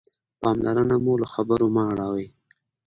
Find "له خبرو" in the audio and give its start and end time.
1.21-1.67